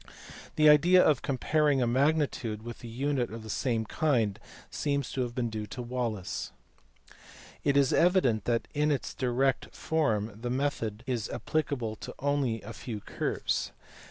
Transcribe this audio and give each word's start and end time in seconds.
The 0.55 0.67
idea 0.67 1.03
of 1.05 1.21
comparing 1.21 1.79
a 1.79 1.85
magnitude 1.85 2.63
with 2.63 2.83
a 2.83 2.87
unit 2.87 3.29
of 3.31 3.43
the 3.43 3.51
same 3.51 3.85
kind 3.85 4.39
seems 4.71 5.11
to 5.11 5.21
have 5.21 5.35
been 5.35 5.51
due 5.51 5.67
to 5.67 5.81
Wallis. 5.83 6.51
It 7.63 7.77
is 7.77 7.93
evident 7.93 8.45
that 8.45 8.67
in 8.73 8.89
its 8.91 9.13
direct 9.13 9.75
form 9.75 10.31
the 10.41 10.49
method 10.49 11.03
is 11.05 11.27
appli 11.31 11.67
cable 11.67 11.95
to 11.97 12.15
only 12.17 12.63
a 12.63 12.73
few 12.73 12.99
curves. 12.99 13.73